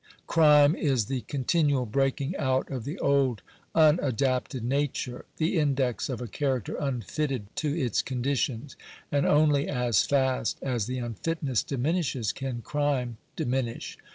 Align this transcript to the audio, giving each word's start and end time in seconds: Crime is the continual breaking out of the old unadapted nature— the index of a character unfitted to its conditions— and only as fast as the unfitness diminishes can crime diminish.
Crime 0.25 0.75
is 0.75 1.05
the 1.05 1.21
continual 1.21 1.85
breaking 1.85 2.35
out 2.37 2.71
of 2.71 2.85
the 2.85 2.97
old 2.97 3.43
unadapted 3.75 4.63
nature— 4.63 5.25
the 5.37 5.59
index 5.59 6.09
of 6.09 6.19
a 6.19 6.27
character 6.27 6.75
unfitted 6.75 7.55
to 7.57 7.79
its 7.79 8.01
conditions— 8.01 8.75
and 9.11 9.27
only 9.27 9.67
as 9.69 10.01
fast 10.03 10.57
as 10.63 10.87
the 10.87 10.97
unfitness 10.97 11.61
diminishes 11.61 12.31
can 12.31 12.63
crime 12.63 13.17
diminish. 13.35 13.95